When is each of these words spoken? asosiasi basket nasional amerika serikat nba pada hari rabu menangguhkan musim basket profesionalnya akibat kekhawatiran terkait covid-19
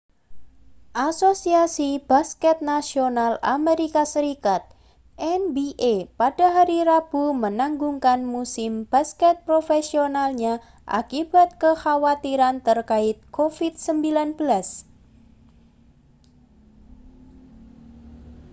asosiasi 1.07 1.87
basket 2.09 2.57
nasional 2.69 3.33
amerika 3.55 4.01
serikat 4.13 4.63
nba 5.43 5.97
pada 6.19 6.47
hari 6.57 6.77
rabu 6.89 7.23
menangguhkan 7.43 8.19
musim 8.33 8.71
basket 8.93 9.35
profesionalnya 9.47 10.53
akibat 10.99 11.49
kekhawatiran 11.61 12.55
terkait 12.67 13.17
covid-19 13.29 14.41